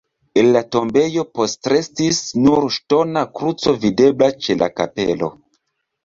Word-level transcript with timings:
El 0.41 0.47
la 0.53 0.61
tombejo 0.75 1.23
postrestis 1.39 2.21
nur 2.45 2.61
ŝtona 2.77 3.23
kruco 3.41 3.75
videbla 3.83 4.31
ĉe 4.47 4.57
la 4.63 4.71
kapelo. 4.81 5.31